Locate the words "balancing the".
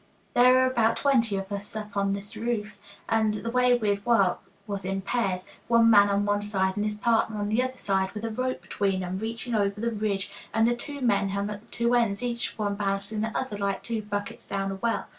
12.73-13.37